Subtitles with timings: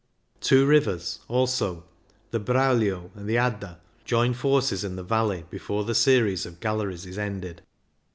[0.39, 1.83] Two rivers, also,
[2.31, 7.05] the Braulio and the Adda, join forces in the valley before the series of galleries
[7.05, 7.61] is ended.